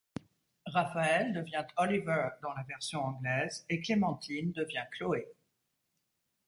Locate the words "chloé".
4.93-5.27